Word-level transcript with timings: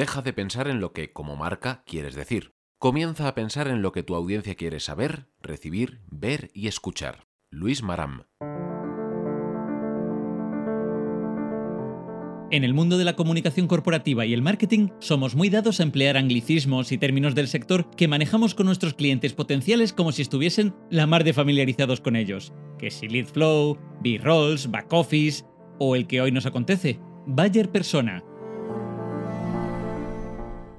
Deja 0.00 0.22
de 0.22 0.32
pensar 0.32 0.66
en 0.66 0.80
lo 0.80 0.94
que, 0.94 1.12
como 1.12 1.36
marca, 1.36 1.82
quieres 1.84 2.14
decir. 2.14 2.54
Comienza 2.78 3.28
a 3.28 3.34
pensar 3.34 3.68
en 3.68 3.82
lo 3.82 3.92
que 3.92 4.02
tu 4.02 4.14
audiencia 4.14 4.54
quiere 4.54 4.80
saber, 4.80 5.28
recibir, 5.42 6.00
ver 6.06 6.50
y 6.54 6.68
escuchar. 6.68 7.26
Luis 7.50 7.82
Maram. 7.82 8.22
En 12.50 12.64
el 12.64 12.72
mundo 12.72 12.96
de 12.96 13.04
la 13.04 13.14
comunicación 13.14 13.66
corporativa 13.66 14.24
y 14.24 14.32
el 14.32 14.40
marketing 14.40 14.88
somos 15.00 15.34
muy 15.34 15.50
dados 15.50 15.80
a 15.80 15.82
emplear 15.82 16.16
anglicismos 16.16 16.92
y 16.92 16.96
términos 16.96 17.34
del 17.34 17.48
sector 17.48 17.90
que 17.94 18.08
manejamos 18.08 18.54
con 18.54 18.64
nuestros 18.64 18.94
clientes 18.94 19.34
potenciales 19.34 19.92
como 19.92 20.12
si 20.12 20.22
estuviesen 20.22 20.74
la 20.88 21.06
mar 21.06 21.24
de 21.24 21.34
familiarizados 21.34 22.00
con 22.00 22.16
ellos. 22.16 22.54
Que 22.78 22.90
si 22.90 23.06
lead 23.06 23.26
flow, 23.26 23.78
B-rolls, 24.02 24.70
back 24.70 24.90
office 24.94 25.44
o 25.78 25.94
el 25.94 26.06
que 26.06 26.22
hoy 26.22 26.32
nos 26.32 26.46
acontece, 26.46 26.98
Bayer 27.26 27.70
Persona. 27.70 28.24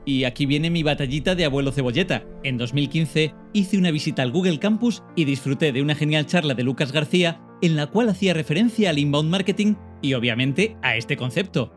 Y 0.06 0.24
aquí 0.24 0.46
viene 0.46 0.70
mi 0.70 0.84
batallita 0.84 1.36
de 1.36 1.46
abuelo 1.46 1.72
cebolleta. 1.72 2.24
En 2.44 2.58
2015 2.58 3.34
hice 3.54 3.78
una 3.78 3.92
visita 3.92 4.24
al 4.24 4.32
Google 4.32 4.60
Campus 4.60 5.04
y 5.16 5.26
disfruté 5.26 5.72
de 5.72 5.82
una 5.82 5.96
genial 5.96 6.26
charla 6.26 6.54
de 6.54 6.64
Lucas 6.64 6.92
García 6.92 7.42
en 7.62 7.76
la 7.76 7.88
cual 7.88 8.10
hacía 8.10 8.34
referencia 8.34 8.90
al 8.90 9.00
inbound 9.00 9.30
marketing 9.30 9.76
y 10.02 10.14
obviamente 10.16 10.76
a 10.82 10.96
este 10.96 11.18
concepto. 11.18 11.72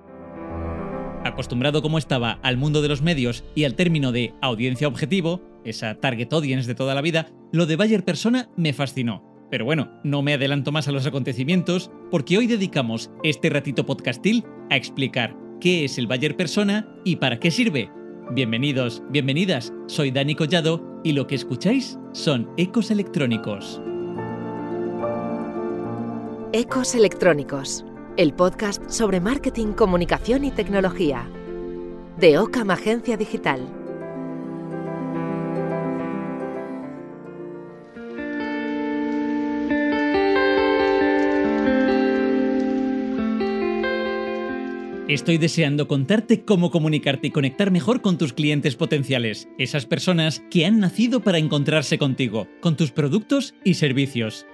Acostumbrado 1.24 1.82
como 1.82 1.98
estaba 1.98 2.32
al 2.42 2.56
mundo 2.56 2.82
de 2.82 2.88
los 2.88 3.02
medios 3.02 3.44
y 3.54 3.64
al 3.64 3.74
término 3.74 4.12
de 4.12 4.34
audiencia 4.42 4.88
objetivo, 4.88 5.42
esa 5.64 5.94
target 5.94 6.32
audience 6.32 6.68
de 6.68 6.74
toda 6.74 6.94
la 6.94 7.00
vida, 7.00 7.28
lo 7.52 7.66
de 7.66 7.76
Bayer 7.76 8.04
Persona 8.04 8.50
me 8.56 8.72
fascinó. 8.72 9.22
Pero 9.50 9.64
bueno, 9.64 9.90
no 10.04 10.22
me 10.22 10.34
adelanto 10.34 10.72
más 10.72 10.88
a 10.88 10.92
los 10.92 11.06
acontecimientos 11.06 11.90
porque 12.10 12.36
hoy 12.36 12.46
dedicamos 12.46 13.10
este 13.22 13.50
ratito 13.50 13.86
podcastil 13.86 14.44
a 14.70 14.76
explicar 14.76 15.36
qué 15.60 15.84
es 15.84 15.96
el 15.96 16.06
Bayer 16.06 16.36
Persona 16.36 16.88
y 17.04 17.16
para 17.16 17.38
qué 17.38 17.50
sirve. 17.50 17.90
Bienvenidos, 18.30 19.02
bienvenidas, 19.10 19.72
soy 19.86 20.10
Dani 20.10 20.34
Collado 20.34 20.80
y 21.04 21.12
lo 21.12 21.26
que 21.26 21.34
escucháis 21.34 21.98
son 22.12 22.50
ecos 22.56 22.90
electrónicos. 22.90 23.82
Ecos 26.52 26.94
Electrónicos, 26.94 27.84
el 28.16 28.32
podcast 28.32 28.88
sobre 28.88 29.20
marketing, 29.20 29.74
comunicación 29.74 30.44
y 30.44 30.50
tecnología. 30.50 31.28
De 32.18 32.38
Ocam 32.38 32.70
Agencia 32.70 33.18
Digital. 33.18 33.83
Estoy 45.14 45.38
deseando 45.38 45.86
contarte 45.86 46.42
cómo 46.42 46.72
comunicarte 46.72 47.28
y 47.28 47.30
conectar 47.30 47.70
mejor 47.70 48.02
con 48.02 48.18
tus 48.18 48.32
clientes 48.32 48.74
potenciales, 48.74 49.46
esas 49.58 49.86
personas 49.86 50.42
que 50.50 50.66
han 50.66 50.80
nacido 50.80 51.20
para 51.20 51.38
encontrarse 51.38 51.98
contigo, 51.98 52.48
con 52.60 52.76
tus 52.76 52.90
productos 52.90 53.54
y 53.62 53.74
servicios. 53.74 54.44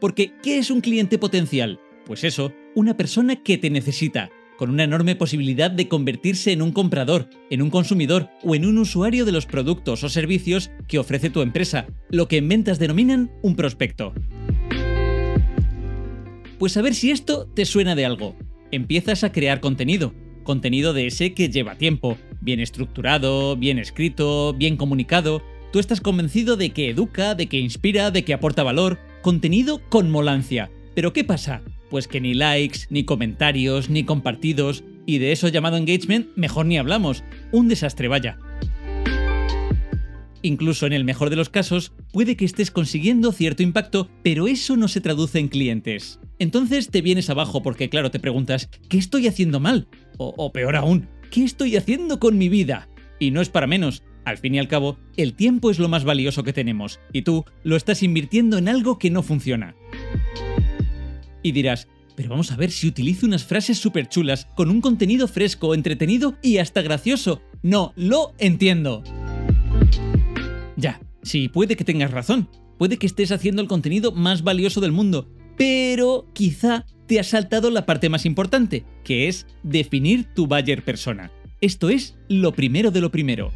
Porque, 0.00 0.34
¿qué 0.40 0.58
es 0.58 0.70
un 0.70 0.82
cliente 0.82 1.18
potencial? 1.18 1.80
Pues 2.06 2.22
eso, 2.22 2.52
una 2.76 2.96
persona 2.96 3.42
que 3.42 3.58
te 3.58 3.70
necesita, 3.70 4.30
con 4.56 4.70
una 4.70 4.84
enorme 4.84 5.16
posibilidad 5.16 5.72
de 5.72 5.88
convertirse 5.88 6.52
en 6.52 6.62
un 6.62 6.70
comprador, 6.70 7.28
en 7.50 7.60
un 7.60 7.70
consumidor 7.70 8.30
o 8.44 8.54
en 8.54 8.66
un 8.66 8.78
usuario 8.78 9.24
de 9.24 9.32
los 9.32 9.46
productos 9.46 10.04
o 10.04 10.08
servicios 10.08 10.70
que 10.86 11.00
ofrece 11.00 11.28
tu 11.28 11.42
empresa, 11.42 11.88
lo 12.08 12.28
que 12.28 12.36
en 12.36 12.48
ventas 12.48 12.78
denominan 12.78 13.32
un 13.42 13.56
prospecto. 13.56 14.14
Pues 16.62 16.76
a 16.76 16.82
ver 16.82 16.94
si 16.94 17.10
esto 17.10 17.48
te 17.52 17.64
suena 17.64 17.96
de 17.96 18.06
algo. 18.06 18.36
Empiezas 18.70 19.24
a 19.24 19.32
crear 19.32 19.58
contenido, 19.58 20.14
contenido 20.44 20.92
de 20.92 21.08
ese 21.08 21.34
que 21.34 21.48
lleva 21.48 21.74
tiempo, 21.74 22.16
bien 22.40 22.60
estructurado, 22.60 23.56
bien 23.56 23.80
escrito, 23.80 24.54
bien 24.56 24.76
comunicado. 24.76 25.42
Tú 25.72 25.80
estás 25.80 26.00
convencido 26.00 26.56
de 26.56 26.70
que 26.70 26.90
educa, 26.90 27.34
de 27.34 27.48
que 27.48 27.58
inspira, 27.58 28.12
de 28.12 28.24
que 28.24 28.32
aporta 28.32 28.62
valor, 28.62 29.00
contenido 29.22 29.80
con 29.88 30.12
molancia. 30.12 30.70
Pero 30.94 31.12
¿qué 31.12 31.24
pasa? 31.24 31.62
Pues 31.90 32.06
que 32.06 32.20
ni 32.20 32.32
likes, 32.32 32.82
ni 32.90 33.02
comentarios, 33.02 33.90
ni 33.90 34.04
compartidos, 34.04 34.84
y 35.04 35.18
de 35.18 35.32
eso 35.32 35.48
llamado 35.48 35.76
engagement 35.78 36.28
mejor 36.36 36.66
ni 36.66 36.78
hablamos. 36.78 37.24
Un 37.50 37.66
desastre 37.66 38.06
vaya. 38.06 38.38
Incluso 40.42 40.86
en 40.86 40.92
el 40.92 41.04
mejor 41.04 41.30
de 41.30 41.36
los 41.36 41.48
casos, 41.48 41.92
puede 42.12 42.36
que 42.36 42.44
estés 42.44 42.70
consiguiendo 42.70 43.32
cierto 43.32 43.62
impacto, 43.62 44.10
pero 44.22 44.48
eso 44.48 44.76
no 44.76 44.88
se 44.88 45.00
traduce 45.00 45.38
en 45.38 45.48
clientes. 45.48 46.18
Entonces 46.38 46.88
te 46.88 47.00
vienes 47.00 47.30
abajo 47.30 47.62
porque 47.62 47.88
claro, 47.88 48.10
te 48.10 48.18
preguntas, 48.18 48.68
¿qué 48.88 48.98
estoy 48.98 49.28
haciendo 49.28 49.60
mal? 49.60 49.86
O, 50.18 50.34
o 50.36 50.52
peor 50.52 50.74
aún, 50.74 51.08
¿qué 51.30 51.44
estoy 51.44 51.76
haciendo 51.76 52.18
con 52.18 52.36
mi 52.38 52.48
vida? 52.48 52.88
Y 53.20 53.30
no 53.30 53.40
es 53.40 53.48
para 53.48 53.68
menos, 53.68 54.02
al 54.24 54.38
fin 54.38 54.54
y 54.56 54.58
al 54.58 54.68
cabo, 54.68 54.98
el 55.16 55.34
tiempo 55.34 55.70
es 55.70 55.78
lo 55.78 55.88
más 55.88 56.04
valioso 56.04 56.42
que 56.42 56.52
tenemos, 56.52 56.98
y 57.12 57.22
tú 57.22 57.44
lo 57.62 57.76
estás 57.76 58.02
invirtiendo 58.02 58.58
en 58.58 58.68
algo 58.68 58.98
que 58.98 59.10
no 59.10 59.22
funciona. 59.22 59.76
Y 61.42 61.52
dirás, 61.52 61.88
pero 62.16 62.30
vamos 62.30 62.52
a 62.52 62.56
ver 62.56 62.70
si 62.70 62.88
utilizo 62.88 63.26
unas 63.26 63.44
frases 63.44 63.78
súper 63.78 64.08
chulas, 64.08 64.46
con 64.54 64.70
un 64.70 64.80
contenido 64.80 65.28
fresco, 65.28 65.74
entretenido 65.74 66.36
y 66.42 66.58
hasta 66.58 66.82
gracioso. 66.82 67.42
No, 67.62 67.92
lo 67.96 68.34
entiendo. 68.38 69.02
Ya, 70.82 71.00
sí, 71.22 71.48
puede 71.48 71.76
que 71.76 71.84
tengas 71.84 72.10
razón. 72.10 72.48
Puede 72.76 72.96
que 72.98 73.06
estés 73.06 73.30
haciendo 73.30 73.62
el 73.62 73.68
contenido 73.68 74.10
más 74.10 74.42
valioso 74.42 74.80
del 74.80 74.90
mundo, 74.90 75.30
pero 75.56 76.26
quizá 76.32 76.86
te 77.06 77.20
ha 77.20 77.22
saltado 77.22 77.70
la 77.70 77.86
parte 77.86 78.08
más 78.08 78.26
importante, 78.26 78.84
que 79.04 79.28
es 79.28 79.46
definir 79.62 80.26
tu 80.34 80.48
buyer 80.48 80.84
persona. 80.84 81.30
Esto 81.60 81.88
es 81.88 82.18
lo 82.28 82.50
primero 82.50 82.90
de 82.90 83.00
lo 83.00 83.12
primero. 83.12 83.52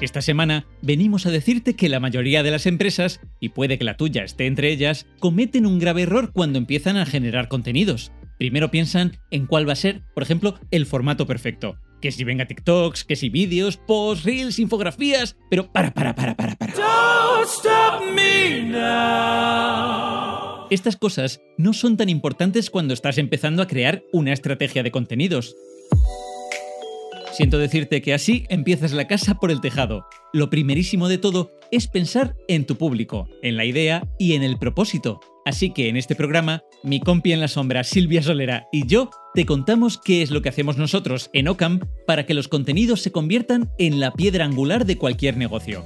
Esta 0.00 0.22
semana 0.22 0.64
venimos 0.80 1.26
a 1.26 1.30
decirte 1.30 1.76
que 1.76 1.90
la 1.90 2.00
mayoría 2.00 2.42
de 2.42 2.52
las 2.52 2.64
empresas, 2.64 3.20
y 3.38 3.50
puede 3.50 3.76
que 3.76 3.84
la 3.84 3.98
tuya 3.98 4.24
esté 4.24 4.46
entre 4.46 4.72
ellas, 4.72 5.06
cometen 5.18 5.66
un 5.66 5.78
grave 5.78 6.02
error 6.04 6.32
cuando 6.32 6.56
empiezan 6.56 6.96
a 6.96 7.04
generar 7.04 7.48
contenidos. 7.48 8.12
Primero 8.38 8.70
piensan 8.70 9.18
en 9.30 9.44
cuál 9.44 9.68
va 9.68 9.74
a 9.74 9.76
ser, 9.76 10.00
por 10.14 10.22
ejemplo, 10.22 10.58
el 10.70 10.86
formato 10.86 11.26
perfecto. 11.26 11.76
Que 12.00 12.12
si 12.12 12.24
venga 12.24 12.46
TikToks, 12.46 13.04
que 13.04 13.16
si 13.16 13.28
vídeos, 13.28 13.76
posts, 13.76 14.24
reels, 14.24 14.58
infografías. 14.58 15.36
Pero 15.50 15.72
para, 15.72 15.92
para, 15.92 16.14
para, 16.14 16.36
para, 16.36 16.56
para. 16.56 16.74
Estas 20.70 20.96
cosas 20.96 21.40
no 21.56 21.72
son 21.72 21.96
tan 21.96 22.08
importantes 22.08 22.70
cuando 22.70 22.94
estás 22.94 23.18
empezando 23.18 23.62
a 23.62 23.66
crear 23.66 24.02
una 24.12 24.32
estrategia 24.32 24.82
de 24.82 24.90
contenidos. 24.90 25.56
Siento 27.32 27.58
decirte 27.58 28.02
que 28.02 28.14
así 28.14 28.44
empiezas 28.48 28.92
la 28.92 29.06
casa 29.06 29.34
por 29.36 29.50
el 29.50 29.60
tejado. 29.60 30.04
Lo 30.32 30.50
primerísimo 30.50 31.08
de 31.08 31.18
todo 31.18 31.52
es 31.70 31.86
pensar 31.86 32.34
en 32.48 32.66
tu 32.66 32.76
público, 32.76 33.28
en 33.42 33.56
la 33.56 33.64
idea 33.64 34.06
y 34.18 34.34
en 34.34 34.42
el 34.42 34.58
propósito. 34.58 35.20
Así 35.48 35.70
que 35.70 35.88
en 35.88 35.96
este 35.96 36.14
programa, 36.14 36.62
mi 36.82 37.00
compi 37.00 37.32
en 37.32 37.40
la 37.40 37.48
sombra 37.48 37.82
Silvia 37.82 38.22
Solera 38.22 38.68
y 38.70 38.86
yo 38.86 39.08
te 39.32 39.46
contamos 39.46 39.96
qué 39.96 40.20
es 40.20 40.30
lo 40.30 40.42
que 40.42 40.50
hacemos 40.50 40.76
nosotros 40.76 41.30
en 41.32 41.48
Ocam 41.48 41.80
para 42.06 42.26
que 42.26 42.34
los 42.34 42.48
contenidos 42.48 43.00
se 43.00 43.12
conviertan 43.12 43.70
en 43.78 43.98
la 43.98 44.12
piedra 44.12 44.44
angular 44.44 44.84
de 44.84 44.98
cualquier 44.98 45.38
negocio. 45.38 45.82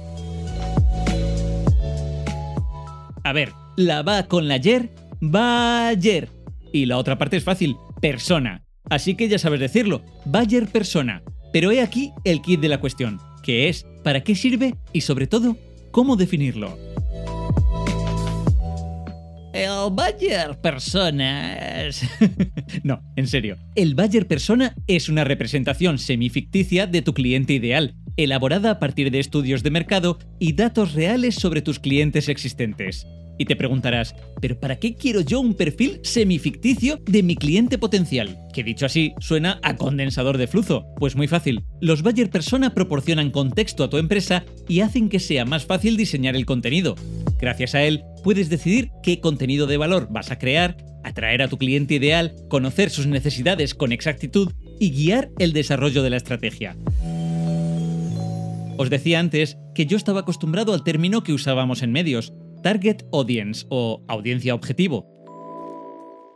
A 3.23 3.31
ver, 3.31 3.53
la 3.77 4.01
va 4.01 4.23
con 4.23 4.49
la 4.49 4.57
yer, 4.57 4.89
va 5.23 5.87
ayer. 5.87 6.27
Y 6.73 6.85
la 6.85 6.97
otra 6.97 7.17
parte 7.17 7.37
es 7.37 7.45
fácil, 7.45 7.77
persona. 8.01 8.65
Así 8.89 9.15
que 9.15 9.29
ya 9.29 9.39
sabes 9.39 9.61
decirlo, 9.61 10.03
Bayer 10.25 10.67
persona. 10.67 11.23
Pero 11.53 11.71
he 11.71 11.79
aquí 11.79 12.11
el 12.25 12.41
kit 12.41 12.59
de 12.59 12.67
la 12.67 12.81
cuestión, 12.81 13.21
que 13.43 13.69
es 13.69 13.85
para 14.03 14.25
qué 14.25 14.35
sirve 14.35 14.75
y 14.91 14.99
sobre 14.99 15.25
todo, 15.25 15.55
cómo 15.91 16.17
definirlo. 16.17 16.77
El 19.53 19.91
Bayer 19.91 20.59
persona 20.59 21.85
es... 21.85 22.01
no, 22.83 23.03
en 23.15 23.27
serio. 23.27 23.57
El 23.75 23.93
Bayer 23.93 24.27
persona 24.27 24.73
es 24.87 25.09
una 25.09 25.23
representación 25.23 25.99
semificticia 25.99 26.87
de 26.87 27.03
tu 27.03 27.13
cliente 27.13 27.53
ideal, 27.53 27.93
elaborada 28.17 28.71
a 28.71 28.79
partir 28.79 29.11
de 29.11 29.19
estudios 29.19 29.61
de 29.61 29.69
mercado 29.69 30.17
y 30.39 30.53
datos 30.53 30.93
reales 30.93 31.35
sobre 31.35 31.61
tus 31.61 31.77
clientes 31.77 32.29
existentes. 32.29 33.05
Y 33.37 33.45
te 33.45 33.55
preguntarás, 33.55 34.15
¿pero 34.41 34.59
para 34.59 34.77
qué 34.77 34.95
quiero 34.95 35.21
yo 35.21 35.39
un 35.39 35.53
perfil 35.55 35.99
semificticio 36.03 36.99
de 37.05 37.23
mi 37.23 37.35
cliente 37.35 37.77
potencial? 37.77 38.37
Que 38.53 38.63
dicho 38.63 38.85
así, 38.85 39.13
suena 39.19 39.59
a 39.63 39.75
condensador 39.75 40.37
de 40.37 40.47
flujo. 40.47 40.85
Pues 40.97 41.15
muy 41.15 41.27
fácil. 41.27 41.63
Los 41.81 42.03
Bayer 42.03 42.29
Persona 42.29 42.73
proporcionan 42.73 43.31
contexto 43.31 43.83
a 43.83 43.89
tu 43.89 43.97
empresa 43.97 44.45
y 44.67 44.81
hacen 44.81 45.09
que 45.09 45.19
sea 45.19 45.45
más 45.45 45.65
fácil 45.65 45.97
diseñar 45.97 46.35
el 46.35 46.45
contenido. 46.45 46.95
Gracias 47.43 47.75
a 47.75 47.83
él, 47.83 48.05
puedes 48.23 48.47
decidir 48.47 48.91
qué 49.03 49.19
contenido 49.19 49.67
de 49.67 49.75
valor 49.75 50.07
vas 50.09 50.31
a 50.31 50.39
crear, 50.39 50.77
atraer 51.03 51.41
a 51.41 51.49
tu 51.49 51.57
cliente 51.57 51.95
ideal, 51.95 52.35
conocer 52.47 52.89
sus 52.89 53.05
necesidades 53.05 53.75
con 53.75 53.91
exactitud 53.91 54.53
y 54.79 54.91
guiar 54.91 55.29
el 55.39 55.51
desarrollo 55.51 56.03
de 56.03 56.09
la 56.09 56.15
estrategia. 56.15 56.77
Os 58.77 58.89
decía 58.89 59.19
antes 59.19 59.57
que 59.75 59.85
yo 59.85 59.97
estaba 59.97 60.21
acostumbrado 60.21 60.73
al 60.73 60.85
término 60.85 61.21
que 61.21 61.33
usábamos 61.33 61.83
en 61.83 61.91
medios, 61.91 62.31
Target 62.61 63.03
Audience 63.11 63.65
o 63.67 64.05
audiencia 64.07 64.55
objetivo. 64.55 65.05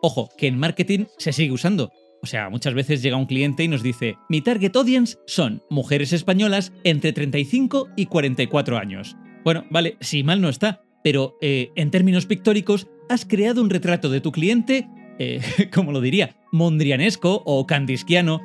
Ojo, 0.02 0.28
que 0.38 0.48
en 0.48 0.60
marketing 0.60 1.06
se 1.18 1.32
sigue 1.32 1.54
usando, 1.54 1.90
O 2.22 2.26
sea, 2.26 2.50
muchas 2.50 2.74
veces 2.74 3.02
llega 3.02 3.16
un 3.16 3.28
cliente 3.28 3.64
y 3.64 3.70
nos 3.70 3.82
dice, 3.82 4.18
mi 4.28 4.42
target 4.42 4.76
audience 4.76 5.18
son 5.26 5.64
mujeres 5.70 6.12
españolas 6.12 6.74
entre 6.84 7.14
35 7.14 7.92
y 7.96 8.08
44 8.08 8.78
años. 8.78 9.16
Bueno, 9.46 9.64
vale, 9.70 9.96
si 10.02 10.24
mal 10.24 10.42
no 10.42 10.50
está, 10.50 10.82
pero 11.04 11.38
eh, 11.42 11.72
en 11.76 11.92
términos 11.92 12.26
pictóricos, 12.26 12.88
has 13.10 13.26
creado 13.26 13.62
un 13.62 13.70
retrato 13.70 14.10
de 14.10 14.22
tu 14.22 14.32
cliente, 14.32 14.88
eh, 15.20 15.42
como 15.74 15.92
lo 15.92 16.02
diría, 16.02 16.36
mondrianesco 16.52 17.42
o 17.46 17.66
candisquiano, 17.66 18.42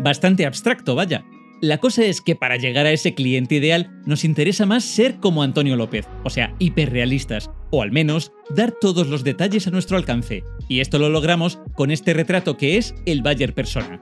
bastante 0.00 0.46
abstracto, 0.46 0.94
vaya. 0.94 1.24
La 1.60 1.78
cosa 1.78 2.04
es 2.04 2.20
que 2.20 2.36
para 2.36 2.56
llegar 2.56 2.84
a 2.84 2.92
ese 2.92 3.14
cliente 3.14 3.54
ideal 3.54 3.90
nos 4.04 4.24
interesa 4.24 4.66
más 4.66 4.84
ser 4.84 5.16
como 5.16 5.42
Antonio 5.42 5.76
López, 5.76 6.06
o 6.22 6.28
sea, 6.28 6.54
hiperrealistas, 6.58 7.50
o 7.70 7.80
al 7.80 7.90
menos 7.90 8.32
dar 8.50 8.72
todos 8.72 9.08
los 9.08 9.24
detalles 9.24 9.66
a 9.66 9.70
nuestro 9.70 9.96
alcance. 9.96 10.44
Y 10.68 10.80
esto 10.80 10.98
lo 10.98 11.08
logramos 11.08 11.58
con 11.74 11.90
este 11.90 12.12
retrato 12.12 12.58
que 12.58 12.76
es 12.76 12.94
el 13.06 13.22
Bayer 13.22 13.54
Persona. 13.54 14.00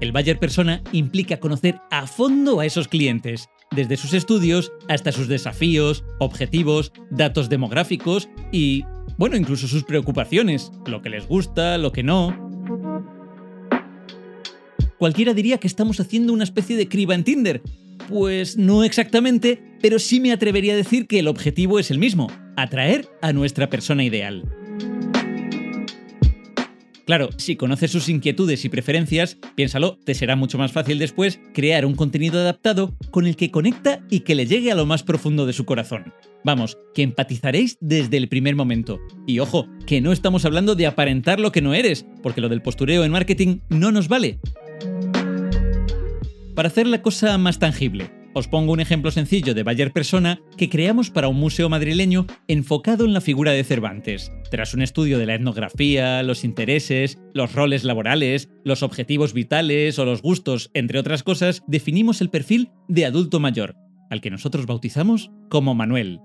El 0.00 0.12
Bayer 0.12 0.38
Persona 0.38 0.82
implica 0.92 1.38
conocer 1.38 1.80
a 1.90 2.06
fondo 2.06 2.60
a 2.60 2.66
esos 2.66 2.88
clientes, 2.88 3.48
desde 3.74 3.96
sus 3.96 4.12
estudios 4.14 4.72
hasta 4.88 5.12
sus 5.12 5.28
desafíos, 5.28 6.04
objetivos, 6.18 6.92
datos 7.10 7.48
demográficos 7.48 8.28
y, 8.52 8.84
bueno, 9.16 9.36
incluso 9.36 9.68
sus 9.68 9.84
preocupaciones, 9.84 10.72
lo 10.86 11.02
que 11.02 11.10
les 11.10 11.26
gusta, 11.26 11.78
lo 11.78 11.92
que 11.92 12.02
no. 12.02 12.50
Cualquiera 14.98 15.34
diría 15.34 15.58
que 15.58 15.66
estamos 15.66 16.00
haciendo 16.00 16.32
una 16.32 16.44
especie 16.44 16.76
de 16.76 16.88
criba 16.88 17.14
en 17.14 17.24
Tinder. 17.24 17.62
Pues 18.08 18.56
no 18.56 18.84
exactamente, 18.84 19.62
pero 19.80 19.98
sí 19.98 20.20
me 20.20 20.32
atrevería 20.32 20.74
a 20.74 20.76
decir 20.76 21.06
que 21.06 21.18
el 21.18 21.28
objetivo 21.28 21.78
es 21.78 21.90
el 21.90 21.98
mismo, 21.98 22.30
atraer 22.56 23.08
a 23.22 23.32
nuestra 23.32 23.70
persona 23.70 24.04
ideal. 24.04 24.44
Claro, 27.06 27.28
si 27.36 27.56
conoces 27.56 27.90
sus 27.90 28.08
inquietudes 28.08 28.64
y 28.64 28.70
preferencias, 28.70 29.36
piénsalo, 29.54 29.98
te 30.04 30.14
será 30.14 30.36
mucho 30.36 30.56
más 30.56 30.72
fácil 30.72 30.98
después 30.98 31.38
crear 31.52 31.84
un 31.84 31.94
contenido 31.94 32.40
adaptado 32.40 32.96
con 33.10 33.26
el 33.26 33.36
que 33.36 33.50
conecta 33.50 34.00
y 34.08 34.20
que 34.20 34.34
le 34.34 34.46
llegue 34.46 34.72
a 34.72 34.74
lo 34.74 34.86
más 34.86 35.02
profundo 35.02 35.44
de 35.44 35.52
su 35.52 35.66
corazón. 35.66 36.14
Vamos, 36.44 36.78
que 36.94 37.02
empatizaréis 37.02 37.76
desde 37.80 38.16
el 38.16 38.28
primer 38.28 38.56
momento. 38.56 39.00
Y 39.26 39.38
ojo, 39.38 39.66
que 39.86 40.00
no 40.00 40.12
estamos 40.12 40.46
hablando 40.46 40.74
de 40.74 40.86
aparentar 40.86 41.40
lo 41.40 41.52
que 41.52 41.60
no 41.60 41.74
eres, 41.74 42.06
porque 42.22 42.40
lo 42.40 42.48
del 42.48 42.62
postureo 42.62 43.04
en 43.04 43.12
marketing 43.12 43.58
no 43.68 43.92
nos 43.92 44.08
vale. 44.08 44.38
Para 46.54 46.68
hacer 46.68 46.86
la 46.86 47.02
cosa 47.02 47.36
más 47.36 47.58
tangible, 47.58 48.10
os 48.34 48.48
pongo 48.48 48.72
un 48.72 48.80
ejemplo 48.80 49.10
sencillo 49.10 49.54
de 49.54 49.62
Bayer 49.62 49.92
Persona 49.92 50.40
que 50.58 50.68
creamos 50.68 51.10
para 51.10 51.28
un 51.28 51.38
museo 51.38 51.68
madrileño 51.68 52.26
enfocado 52.48 53.04
en 53.04 53.14
la 53.14 53.20
figura 53.20 53.52
de 53.52 53.64
Cervantes. 53.64 54.32
Tras 54.50 54.74
un 54.74 54.82
estudio 54.82 55.18
de 55.18 55.26
la 55.26 55.36
etnografía, 55.36 56.22
los 56.22 56.44
intereses, 56.44 57.18
los 57.32 57.54
roles 57.54 57.84
laborales, 57.84 58.50
los 58.64 58.82
objetivos 58.82 59.32
vitales 59.32 59.98
o 59.98 60.04
los 60.04 60.20
gustos, 60.20 60.70
entre 60.74 60.98
otras 60.98 61.22
cosas, 61.22 61.62
definimos 61.66 62.20
el 62.20 62.30
perfil 62.30 62.70
de 62.88 63.06
adulto 63.06 63.40
mayor, 63.40 63.76
al 64.10 64.20
que 64.20 64.30
nosotros 64.30 64.66
bautizamos 64.66 65.30
como 65.48 65.74
Manuel. 65.74 66.20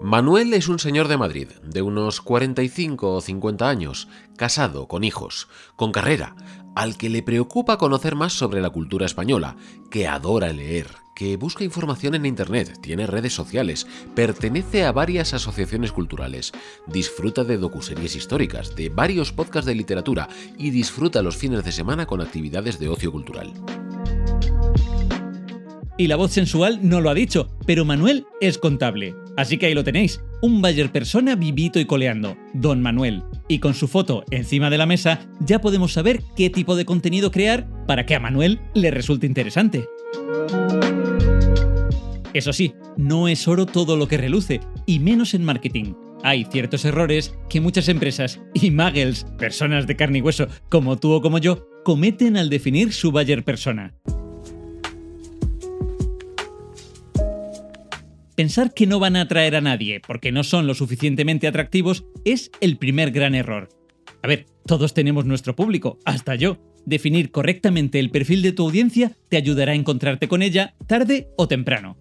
Manuel 0.00 0.52
es 0.52 0.68
un 0.68 0.78
señor 0.78 1.08
de 1.08 1.16
Madrid, 1.16 1.48
de 1.62 1.80
unos 1.80 2.20
45 2.20 3.14
o 3.14 3.20
50 3.20 3.68
años, 3.68 4.08
casado, 4.36 4.88
con 4.88 5.04
hijos, 5.04 5.48
con 5.74 5.90
carrera, 5.90 6.36
al 6.74 6.98
que 6.98 7.08
le 7.08 7.22
preocupa 7.22 7.78
conocer 7.78 8.14
más 8.14 8.34
sobre 8.34 8.60
la 8.60 8.68
cultura 8.68 9.06
española, 9.06 9.56
que 9.90 10.06
adora 10.06 10.52
leer, 10.52 10.88
que 11.14 11.38
busca 11.38 11.64
información 11.64 12.14
en 12.14 12.26
Internet, 12.26 12.78
tiene 12.82 13.06
redes 13.06 13.32
sociales, 13.32 13.86
pertenece 14.14 14.84
a 14.84 14.92
varias 14.92 15.32
asociaciones 15.32 15.92
culturales, 15.92 16.52
disfruta 16.86 17.42
de 17.42 17.56
docuseries 17.56 18.16
históricas, 18.16 18.76
de 18.76 18.90
varios 18.90 19.32
podcasts 19.32 19.66
de 19.66 19.74
literatura 19.74 20.28
y 20.58 20.70
disfruta 20.70 21.22
los 21.22 21.38
fines 21.38 21.64
de 21.64 21.72
semana 21.72 22.06
con 22.06 22.20
actividades 22.20 22.78
de 22.78 22.90
ocio 22.90 23.10
cultural. 23.10 23.54
Y 25.98 26.08
la 26.08 26.16
voz 26.16 26.32
sensual 26.32 26.80
no 26.82 27.00
lo 27.00 27.08
ha 27.08 27.14
dicho, 27.14 27.48
pero 27.64 27.86
Manuel 27.86 28.26
es 28.40 28.58
contable. 28.58 29.14
Así 29.36 29.56
que 29.56 29.66
ahí 29.66 29.74
lo 29.74 29.84
tenéis, 29.84 30.20
un 30.42 30.60
Bayer 30.60 30.92
persona 30.92 31.36
vivito 31.36 31.80
y 31.80 31.86
coleando, 31.86 32.36
Don 32.52 32.82
Manuel. 32.82 33.22
Y 33.48 33.60
con 33.60 33.72
su 33.74 33.88
foto 33.88 34.24
encima 34.30 34.68
de 34.68 34.78
la 34.78 34.86
mesa 34.86 35.20
ya 35.40 35.60
podemos 35.60 35.94
saber 35.94 36.22
qué 36.36 36.50
tipo 36.50 36.76
de 36.76 36.84
contenido 36.84 37.30
crear 37.30 37.66
para 37.86 38.04
que 38.04 38.14
a 38.14 38.20
Manuel 38.20 38.60
le 38.74 38.90
resulte 38.90 39.26
interesante. 39.26 39.86
Eso 42.34 42.52
sí, 42.52 42.74
no 42.98 43.28
es 43.28 43.48
oro 43.48 43.64
todo 43.64 43.96
lo 43.96 44.08
que 44.08 44.18
reluce, 44.18 44.60
y 44.84 44.98
menos 44.98 45.32
en 45.32 45.44
marketing. 45.44 45.94
Hay 46.22 46.44
ciertos 46.44 46.84
errores 46.84 47.34
que 47.48 47.62
muchas 47.62 47.88
empresas 47.88 48.40
y 48.52 48.70
muggles, 48.70 49.24
personas 49.38 49.86
de 49.86 49.96
carne 49.96 50.18
y 50.18 50.22
hueso 50.22 50.46
como 50.68 50.98
tú 50.98 51.12
o 51.12 51.22
como 51.22 51.38
yo, 51.38 51.66
cometen 51.84 52.36
al 52.36 52.50
definir 52.50 52.92
su 52.92 53.12
Bayer 53.12 53.42
persona. 53.44 53.94
Pensar 58.36 58.74
que 58.74 58.86
no 58.86 59.00
van 59.00 59.16
a 59.16 59.22
atraer 59.22 59.56
a 59.56 59.62
nadie 59.62 59.98
porque 60.06 60.30
no 60.30 60.44
son 60.44 60.66
lo 60.66 60.74
suficientemente 60.74 61.48
atractivos 61.48 62.04
es 62.26 62.50
el 62.60 62.76
primer 62.76 63.10
gran 63.10 63.34
error. 63.34 63.70
A 64.22 64.28
ver, 64.28 64.44
todos 64.66 64.92
tenemos 64.92 65.24
nuestro 65.24 65.56
público, 65.56 65.98
hasta 66.04 66.34
yo. 66.34 66.58
Definir 66.84 67.30
correctamente 67.30 67.98
el 67.98 68.10
perfil 68.10 68.42
de 68.42 68.52
tu 68.52 68.64
audiencia 68.64 69.12
te 69.30 69.38
ayudará 69.38 69.72
a 69.72 69.76
encontrarte 69.76 70.28
con 70.28 70.42
ella 70.42 70.74
tarde 70.86 71.30
o 71.38 71.48
temprano. 71.48 71.96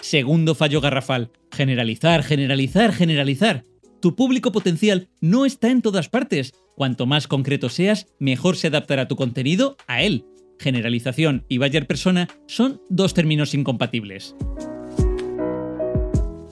Segundo 0.00 0.54
fallo 0.54 0.80
garrafal. 0.80 1.32
Generalizar, 1.50 2.22
generalizar, 2.22 2.92
generalizar. 2.92 3.64
Tu 4.00 4.14
público 4.14 4.52
potencial 4.52 5.08
no 5.20 5.44
está 5.44 5.72
en 5.72 5.82
todas 5.82 6.08
partes. 6.08 6.54
Cuanto 6.76 7.04
más 7.04 7.26
concreto 7.26 7.68
seas, 7.68 8.06
mejor 8.20 8.56
se 8.56 8.68
adaptará 8.68 9.08
tu 9.08 9.16
contenido 9.16 9.76
a 9.88 10.02
él 10.02 10.24
generalización 10.60 11.44
y 11.48 11.58
Bayer 11.58 11.86
persona 11.86 12.28
son 12.46 12.80
dos 12.88 13.14
términos 13.14 13.54
incompatibles. 13.54 14.36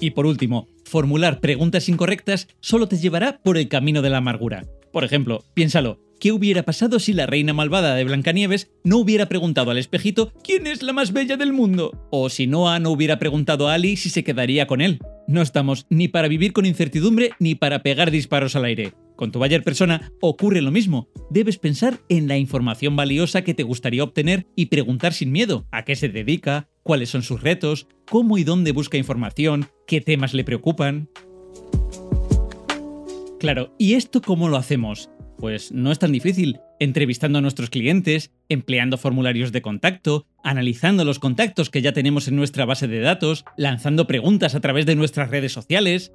Y 0.00 0.10
por 0.10 0.26
último, 0.26 0.69
formular 0.84 1.40
preguntas 1.40 1.88
incorrectas 1.88 2.49
solo 2.60 2.88
te 2.88 2.96
llevará 2.96 3.40
por 3.43 3.58
el 3.58 3.69
camino 3.69 4.02
de 4.02 4.10
la 4.10 4.19
amargura. 4.19 4.64
Por 4.93 5.05
ejemplo, 5.05 5.44
piénsalo, 5.55 6.00
¿qué 6.20 6.32
hubiera 6.32 6.62
pasado 6.62 6.99
si 6.99 7.12
la 7.12 7.26
reina 7.26 7.52
malvada 7.52 7.94
de 7.94 8.05
Blancanieves 8.05 8.70
no 8.84 8.99
hubiera 8.99 9.28
preguntado 9.28 9.70
al 9.70 9.78
espejito 9.78 10.32
quién 10.43 10.66
es 10.66 10.82
la 10.82 10.93
más 10.93 11.12
bella 11.12 11.37
del 11.37 11.52
mundo? 11.52 12.08
O 12.10 12.31
si 12.31 12.46
Noah 12.46 12.78
no 12.78 12.90
hubiera 12.90 13.19
preguntado 13.19 13.69
a 13.69 13.75
Ali 13.75 13.96
si 13.96 14.08
se 14.08 14.25
quedaría 14.25 14.66
con 14.66 14.81
él. 14.81 15.00
No 15.26 15.43
estamos 15.43 15.87
ni 15.90 16.08
para 16.08 16.28
vivir 16.28 16.52
con 16.52 16.64
incertidumbre 16.64 17.32
ni 17.38 17.55
para 17.55 17.82
pegar 17.82 18.10
disparos 18.10 18.56
al 18.56 18.64
aire. 18.64 18.94
Con 19.19 19.32
tu 19.32 19.41
Bayer 19.41 19.65
persona 19.65 20.12
ocurre 20.20 20.62
lo 20.62 20.70
mismo. 20.70 21.09
Debes 21.29 21.58
pensar 21.58 21.98
en 22.08 22.29
la 22.29 22.39
información 22.39 22.94
valiosa 22.94 23.43
que 23.43 23.53
te 23.53 23.65
gustaría 23.65 24.05
obtener 24.05 24.46
y 24.55 24.67
preguntar 24.67 25.13
sin 25.13 25.32
miedo 25.32 25.67
a 25.72 25.84
qué 25.84 25.96
se 25.96 26.08
dedica, 26.08 26.69
cuáles 26.84 27.10
son 27.10 27.25
sus 27.25 27.43
retos, 27.43 27.89
cómo 28.08 28.39
y 28.39 28.44
dónde 28.44 28.70
busca 28.70 28.96
información, 28.96 29.67
qué 29.89 30.01
temas 30.01 30.34
le 30.34 30.44
preocupan. 30.44 31.08
Claro, 33.41 33.75
¿y 33.77 33.94
esto 33.94 34.22
cómo 34.22 34.48
lo 34.48 34.56
hacemos? 34.56 35.10
Pues 35.37 35.72
no 35.72 35.91
es 35.91 35.98
tan 35.98 36.13
difícil, 36.13 36.60
entrevistando 36.79 37.41
a 37.41 37.43
nuestros 37.43 37.70
clientes, 37.70 38.31
empleando 38.48 38.98
formularios 38.98 39.51
de 39.51 39.63
contacto, 39.63 40.29
analizando 40.44 41.05
los 41.05 41.19
contactos 41.19 41.70
que 41.70 41.82
ya 41.82 41.93
tenemos 41.93 42.29
en 42.29 42.37
nuestra 42.37 42.67
base 42.67 42.87
de 42.87 43.01
datos, 43.01 43.44
lanzando 43.56 44.06
preguntas 44.06 44.55
a 44.55 44.60
través 44.60 44.87
de 44.87 44.94
nuestras 44.94 45.31
redes 45.31 45.51
sociales, 45.51 46.13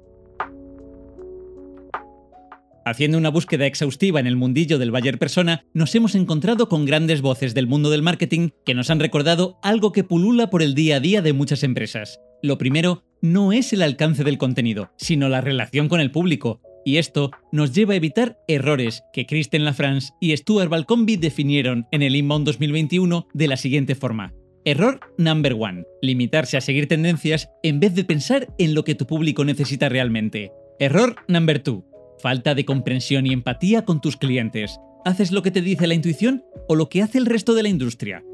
Haciendo 2.84 3.16
una 3.16 3.30
búsqueda 3.30 3.64
exhaustiva 3.64 4.20
en 4.20 4.26
el 4.26 4.36
mundillo 4.36 4.78
del 4.78 4.90
Bayer 4.90 5.18
Persona, 5.18 5.64
nos 5.72 5.94
hemos 5.94 6.14
encontrado 6.14 6.68
con 6.68 6.84
grandes 6.84 7.22
voces 7.22 7.54
del 7.54 7.66
mundo 7.66 7.88
del 7.88 8.02
marketing 8.02 8.50
que 8.66 8.74
nos 8.74 8.90
han 8.90 9.00
recordado 9.00 9.58
algo 9.62 9.90
que 9.90 10.04
pulula 10.04 10.50
por 10.50 10.62
el 10.62 10.74
día 10.74 10.96
a 10.96 11.00
día 11.00 11.22
de 11.22 11.32
muchas 11.32 11.62
empresas. 11.62 12.20
Lo 12.42 12.58
primero 12.58 13.02
no 13.22 13.54
es 13.54 13.72
el 13.72 13.80
alcance 13.80 14.22
del 14.22 14.36
contenido, 14.36 14.90
sino 14.98 15.30
la 15.30 15.40
relación 15.40 15.88
con 15.88 15.98
el 16.00 16.10
público. 16.10 16.60
Y 16.84 16.98
esto 16.98 17.30
nos 17.52 17.72
lleva 17.72 17.94
a 17.94 17.96
evitar 17.96 18.36
errores 18.48 19.02
que 19.14 19.24
Kristen 19.24 19.64
Lafrance 19.64 20.12
y 20.20 20.36
Stuart 20.36 20.68
Balcombi 20.68 21.16
definieron 21.16 21.86
en 21.90 22.02
el 22.02 22.14
Inbound 22.14 22.44
2021 22.44 23.28
de 23.32 23.48
la 23.48 23.56
siguiente 23.56 23.94
forma. 23.94 24.34
Error 24.66 25.00
number 25.16 25.54
one. 25.58 25.84
Limitarse 26.02 26.58
a 26.58 26.60
seguir 26.60 26.86
tendencias 26.86 27.48
en 27.62 27.80
vez 27.80 27.94
de 27.94 28.04
pensar 28.04 28.48
en 28.58 28.74
lo 28.74 28.84
que 28.84 28.94
tu 28.94 29.06
público 29.06 29.42
necesita 29.46 29.88
realmente. 29.88 30.52
Error 30.78 31.16
number 31.28 31.60
two 31.60 31.86
falta 32.24 32.54
de 32.54 32.64
comprensión 32.64 33.26
y 33.26 33.34
empatía 33.34 33.84
con 33.84 34.00
tus 34.00 34.16
clientes. 34.16 34.80
¿Haces 35.04 35.30
lo 35.30 35.42
que 35.42 35.50
te 35.50 35.60
dice 35.60 35.86
la 35.86 35.92
intuición 35.92 36.42
o 36.70 36.74
lo 36.74 36.88
que 36.88 37.02
hace 37.02 37.18
el 37.18 37.26
resto 37.26 37.52
de 37.52 37.62
la 37.62 37.68
industria? 37.68 38.24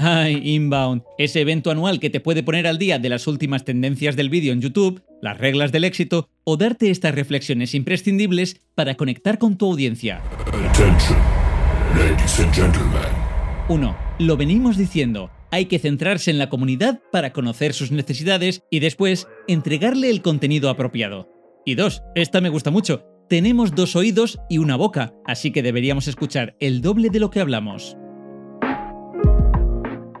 Ay, 0.00 0.40
Inbound, 0.42 1.02
ese 1.16 1.42
evento 1.42 1.70
anual 1.70 2.00
que 2.00 2.10
te 2.10 2.18
puede 2.18 2.42
poner 2.42 2.66
al 2.66 2.76
día 2.76 2.98
de 2.98 3.08
las 3.08 3.28
últimas 3.28 3.64
tendencias 3.64 4.16
del 4.16 4.30
vídeo 4.30 4.52
en 4.52 4.60
YouTube, 4.60 5.00
las 5.22 5.38
reglas 5.38 5.70
del 5.70 5.84
éxito 5.84 6.28
o 6.42 6.56
darte 6.56 6.90
estas 6.90 7.14
reflexiones 7.14 7.72
imprescindibles 7.76 8.62
para 8.74 8.96
conectar 8.96 9.38
con 9.38 9.56
tu 9.56 9.66
audiencia. 9.66 10.20
1. 13.68 13.96
Lo 14.18 14.36
venimos 14.36 14.76
diciendo. 14.76 15.30
Hay 15.52 15.66
que 15.66 15.78
centrarse 15.78 16.32
en 16.32 16.38
la 16.38 16.48
comunidad 16.48 17.00
para 17.12 17.32
conocer 17.32 17.74
sus 17.74 17.92
necesidades 17.92 18.64
y 18.72 18.80
después 18.80 19.28
entregarle 19.46 20.10
el 20.10 20.20
contenido 20.20 20.68
apropiado. 20.68 21.37
Y 21.68 21.74
dos, 21.74 22.02
esta 22.14 22.40
me 22.40 22.48
gusta 22.48 22.70
mucho, 22.70 23.04
tenemos 23.28 23.74
dos 23.74 23.94
oídos 23.94 24.40
y 24.48 24.56
una 24.56 24.76
boca, 24.76 25.12
así 25.26 25.50
que 25.50 25.62
deberíamos 25.62 26.08
escuchar 26.08 26.56
el 26.60 26.80
doble 26.80 27.10
de 27.10 27.20
lo 27.20 27.28
que 27.28 27.40
hablamos. 27.40 27.94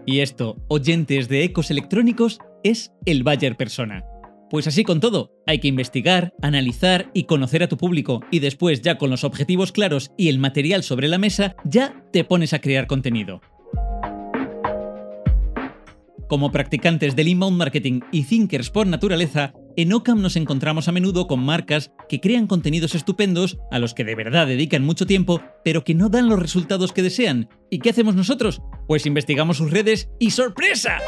Y 0.04 0.20
esto, 0.20 0.58
oyentes 0.68 1.30
de 1.30 1.44
ecos 1.44 1.70
electrónicos, 1.70 2.38
es 2.64 2.92
el 3.06 3.22
Bayer 3.22 3.56
Persona. 3.56 4.04
Pues 4.50 4.66
así 4.66 4.84
con 4.84 5.00
todo, 5.00 5.32
hay 5.46 5.58
que 5.58 5.68
investigar, 5.68 6.34
analizar 6.42 7.10
y 7.14 7.24
conocer 7.24 7.62
a 7.62 7.68
tu 7.68 7.78
público 7.78 8.20
y 8.30 8.40
después 8.40 8.82
ya 8.82 8.98
con 8.98 9.08
los 9.08 9.24
objetivos 9.24 9.72
claros 9.72 10.10
y 10.18 10.28
el 10.28 10.38
material 10.38 10.82
sobre 10.82 11.08
la 11.08 11.16
mesa, 11.16 11.56
ya 11.64 12.04
te 12.12 12.24
pones 12.24 12.52
a 12.52 12.60
crear 12.60 12.86
contenido. 12.86 13.40
Como 16.28 16.52
practicantes 16.52 17.16
del 17.16 17.28
inbound 17.28 17.56
marketing 17.56 18.00
y 18.12 18.24
thinkers 18.24 18.68
por 18.68 18.86
naturaleza, 18.86 19.54
en 19.78 19.92
Ocam 19.92 20.20
nos 20.20 20.34
encontramos 20.34 20.88
a 20.88 20.92
menudo 20.92 21.28
con 21.28 21.38
marcas 21.38 21.92
que 22.08 22.18
crean 22.18 22.48
contenidos 22.48 22.96
estupendos 22.96 23.58
a 23.70 23.78
los 23.78 23.94
que 23.94 24.02
de 24.02 24.16
verdad 24.16 24.48
dedican 24.48 24.82
mucho 24.82 25.06
tiempo, 25.06 25.40
pero 25.64 25.84
que 25.84 25.94
no 25.94 26.08
dan 26.08 26.28
los 26.28 26.40
resultados 26.40 26.92
que 26.92 27.04
desean. 27.04 27.48
¿Y 27.70 27.78
qué 27.78 27.90
hacemos 27.90 28.16
nosotros? 28.16 28.60
Pues 28.88 29.06
investigamos 29.06 29.58
sus 29.58 29.70
redes 29.70 30.10
y 30.18 30.32
¡sorpresa! 30.32 30.98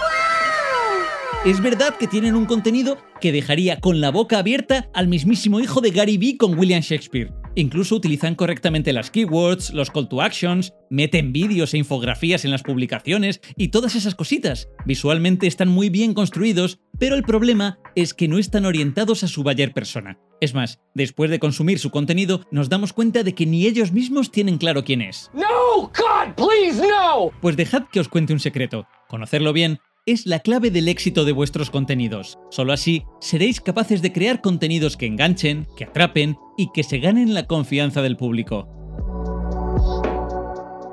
Es 1.44 1.60
verdad 1.60 1.96
que 1.98 2.06
tienen 2.06 2.36
un 2.36 2.46
contenido 2.46 2.98
que 3.20 3.32
dejaría 3.32 3.80
con 3.80 4.00
la 4.00 4.12
boca 4.12 4.38
abierta 4.38 4.88
al 4.94 5.08
mismísimo 5.08 5.58
hijo 5.58 5.80
de 5.80 5.90
Gary 5.90 6.16
Vee 6.16 6.36
con 6.36 6.56
William 6.56 6.82
Shakespeare. 6.82 7.32
Incluso 7.56 7.96
utilizan 7.96 8.36
correctamente 8.36 8.92
las 8.92 9.10
keywords, 9.10 9.72
los 9.72 9.90
call 9.90 10.08
to 10.08 10.22
actions, 10.22 10.72
meten 10.88 11.32
vídeos 11.32 11.74
e 11.74 11.78
infografías 11.78 12.44
en 12.44 12.52
las 12.52 12.62
publicaciones 12.62 13.40
y 13.56 13.68
todas 13.68 13.96
esas 13.96 14.14
cositas. 14.14 14.68
Visualmente 14.86 15.46
están 15.46 15.68
muy 15.68 15.88
bien 15.88 16.14
construidos, 16.14 16.78
pero 17.00 17.16
el 17.16 17.22
problema 17.22 17.78
es 17.96 18.12
que 18.12 18.28
no 18.28 18.38
están 18.38 18.66
orientados 18.66 19.24
a 19.24 19.28
su 19.28 19.42
buyer 19.42 19.72
persona. 19.72 20.18
Es 20.40 20.54
más, 20.54 20.80
después 20.94 21.30
de 21.30 21.38
consumir 21.38 21.78
su 21.78 21.90
contenido, 21.90 22.42
nos 22.50 22.68
damos 22.68 22.92
cuenta 22.92 23.22
de 23.22 23.34
que 23.34 23.46
ni 23.46 23.66
ellos 23.66 23.90
mismos 23.90 24.30
tienen 24.30 24.58
claro 24.58 24.84
quién 24.84 25.00
es. 25.00 25.30
No, 25.32 25.80
God, 25.80 26.34
please, 26.36 26.86
no. 26.86 27.30
Pues 27.40 27.56
dejad 27.56 27.84
que 27.90 28.00
os 28.00 28.08
cuente 28.08 28.34
un 28.34 28.38
secreto. 28.38 28.86
Conocerlo 29.08 29.54
bien 29.54 29.80
es 30.04 30.26
la 30.26 30.40
clave 30.40 30.70
del 30.70 30.88
éxito 30.88 31.24
de 31.24 31.32
vuestros 31.32 31.70
contenidos. 31.70 32.38
Solo 32.50 32.74
así 32.74 33.04
seréis 33.20 33.62
capaces 33.62 34.02
de 34.02 34.12
crear 34.12 34.42
contenidos 34.42 34.98
que 34.98 35.06
enganchen, 35.06 35.66
que 35.78 35.84
atrapen 35.84 36.36
y 36.58 36.70
que 36.72 36.82
se 36.82 36.98
ganen 36.98 37.32
la 37.32 37.46
confianza 37.46 38.02
del 38.02 38.18
público. 38.18 38.68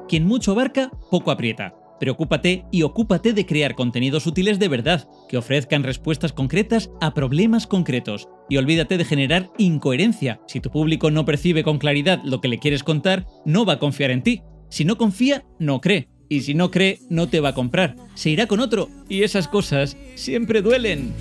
Quien 0.07 0.25
mucho 0.25 0.53
abarca, 0.53 0.89
poco 1.11 1.31
aprieta. 1.31 1.75
Preocúpate 1.99 2.65
y 2.71 2.83
ocúpate 2.83 3.33
de 3.33 3.45
crear 3.45 3.75
contenidos 3.75 4.27
útiles 4.27 4.59
de 4.59 4.67
verdad, 4.67 5.07
que 5.27 5.37
ofrezcan 5.37 5.83
respuestas 5.83 6.33
concretas 6.33 6.89
a 7.01 7.13
problemas 7.13 7.67
concretos. 7.67 8.27
Y 8.49 8.57
olvídate 8.57 8.97
de 8.97 9.05
generar 9.05 9.49
incoherencia. 9.57 10.39
Si 10.47 10.59
tu 10.59 10.69
público 10.69 11.11
no 11.11 11.25
percibe 11.25 11.63
con 11.63 11.79
claridad 11.79 12.21
lo 12.23 12.41
que 12.41 12.47
le 12.47 12.59
quieres 12.59 12.83
contar, 12.83 13.25
no 13.45 13.65
va 13.65 13.73
a 13.73 13.79
confiar 13.79 14.11
en 14.11 14.23
ti. 14.23 14.43
Si 14.69 14.85
no 14.85 14.97
confía, 14.97 15.45
no 15.59 15.81
cree 15.81 16.09
y 16.29 16.41
si 16.41 16.53
no 16.53 16.71
cree, 16.71 16.99
no 17.09 17.27
te 17.27 17.39
va 17.39 17.49
a 17.49 17.53
comprar. 17.53 17.95
Se 18.15 18.29
irá 18.29 18.47
con 18.47 18.59
otro 18.59 18.89
y 19.07 19.23
esas 19.23 19.47
cosas 19.47 19.97
siempre 20.15 20.61
duelen. 20.61 21.13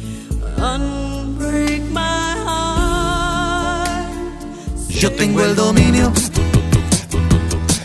Yo 4.88 5.12
tengo 5.12 5.44
el 5.44 5.54
dominio, 5.54 6.12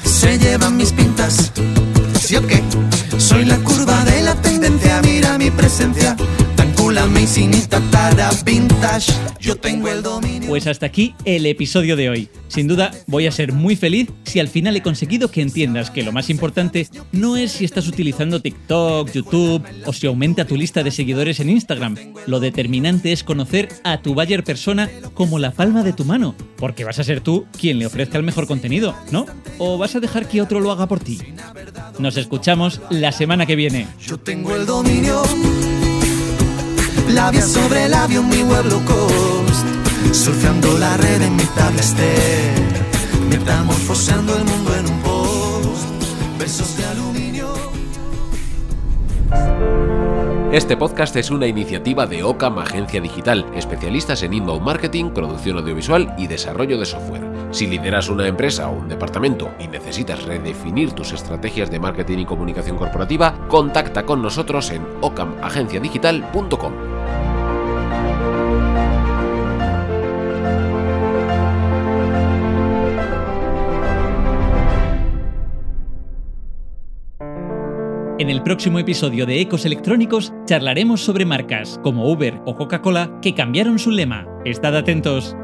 se 0.04 0.40
llevan 0.40 0.78
mis 0.78 0.94
pintas. 0.94 1.52
¿Sí 2.32 2.38
o 2.38 2.48
qué? 2.48 2.64
Soy 3.18 3.44
la 3.44 3.58
curva 3.58 4.06
de 4.06 4.22
la 4.22 4.42
tendencia, 4.42 5.02
mira 5.04 5.38
mi 5.38 5.52
presencia. 5.52 6.16
Yo 9.40 9.56
tengo 9.56 9.88
el 9.88 10.04
dominio. 10.04 10.50
Pues 10.50 10.68
hasta 10.68 10.86
aquí 10.86 11.16
el 11.26 11.46
episodio 11.46 11.96
de 11.96 12.10
hoy. 12.10 12.30
Sin 12.48 12.68
duda 12.68 12.92
voy 13.08 13.28
a 13.28 13.32
ser 13.32 13.54
muy 13.54 13.76
feliz 13.76 14.10
si 14.24 14.40
al 14.40 14.50
final 14.50 14.76
he 14.76 14.82
conseguido 14.82 15.32
que 15.32 15.42
entiendas 15.42 15.90
que 15.90 16.04
lo 16.04 16.12
más 16.12 16.30
importante 16.30 16.88
no 17.12 17.38
es 17.38 17.54
si 17.54 17.66
estás 17.66 17.88
utilizando 17.88 18.42
TikTok, 18.42 19.12
YouTube 19.12 19.64
o 19.86 19.94
si 19.94 20.08
aumenta 20.08 20.46
tu 20.46 20.58
lista 20.58 20.84
de 20.84 20.92
seguidores 20.92 21.40
en 21.40 21.50
Instagram. 21.50 21.96
Lo 22.28 22.40
determinante 22.40 23.14
es 23.14 23.24
conocer 23.24 23.70
a 23.84 24.02
tu 24.02 24.14
buyer 24.14 24.44
persona 24.44 24.90
como 25.14 25.40
la 25.40 25.52
palma 25.52 25.84
de 25.84 25.94
tu 25.94 26.04
mano, 26.04 26.36
porque 26.58 26.84
vas 26.84 27.00
a 27.00 27.04
ser 27.04 27.22
tú 27.22 27.46
quien 27.58 27.80
le 27.80 27.86
ofrezca 27.86 28.18
el 28.18 28.24
mejor 28.24 28.48
contenido, 28.48 28.96
¿no? 29.12 29.26
¿O 29.58 29.78
vas 29.78 29.96
a 29.96 30.00
dejar 30.00 30.28
que 30.28 30.42
otro 30.42 30.60
lo 30.60 30.72
haga 30.72 30.88
por 30.88 31.00
ti? 31.00 31.20
Nos 32.02 32.18
escuchamos 32.18 32.82
la 32.90 33.12
semana 33.12 33.46
que 33.46 33.56
viene. 33.56 33.88
Yo 34.00 34.18
tengo 34.18 34.56
el 34.56 34.66
dominio 34.66 35.22
labia 37.14 37.44
sobre 37.44 37.88
labio, 37.88 38.24
mi 38.24 38.42
web 38.42 38.66
low 38.66 38.84
cost. 38.86 39.68
Surfeando 40.12 40.80
la 40.80 40.98
red 40.98 41.22
en 41.22 41.36
mi 41.36 41.44
tablester, 41.44 42.54
metamorfoseando 43.30 44.36
el 44.36 44.44
mundo 44.46 44.76
en 44.78 44.86
un 44.88 45.00
post. 45.02 45.86
Besos 46.40 46.76
de 46.76 46.86
aluminio. 46.86 47.54
Este 50.52 50.76
podcast 50.76 51.16
es 51.18 51.30
una 51.30 51.46
iniciativa 51.46 52.08
de 52.08 52.24
Ocam 52.24 52.58
Agencia 52.58 53.00
Digital, 53.00 53.46
especialistas 53.56 54.24
en 54.24 54.34
inbound 54.34 54.66
marketing, 54.66 55.12
producción 55.12 55.60
audiovisual 55.60 56.16
y 56.18 56.26
desarrollo 56.26 56.80
de 56.80 56.86
software. 56.88 57.31
Si 57.52 57.68
lideras 57.68 58.10
una 58.10 58.28
empresa 58.28 58.70
o 58.70 58.74
un 58.74 58.88
departamento 58.88 59.52
y 59.60 59.68
necesitas 59.68 60.24
redefinir 60.24 60.94
tus 60.94 61.12
estrategias 61.12 61.70
de 61.70 61.80
marketing 61.80 62.20
y 62.20 62.26
comunicación 62.26 62.78
corporativa, 62.78 63.48
contacta 63.48 64.06
con 64.06 64.22
nosotros 64.22 64.72
en 64.72 64.86
ocamagenciadigital.com. 65.02 66.74
En 78.18 78.30
el 78.30 78.44
próximo 78.44 78.78
episodio 78.78 79.26
de 79.26 79.42
Ecos 79.42 79.66
Electrónicos 79.66 80.32
charlaremos 80.46 81.02
sobre 81.02 81.26
marcas 81.26 81.80
como 81.82 82.12
Uber 82.12 82.40
o 82.46 82.56
Coca-Cola 82.56 83.20
que 83.20 83.34
cambiaron 83.34 83.80
su 83.80 83.90
lema. 83.90 84.28
Estad 84.46 84.78
atentos. 84.78 85.36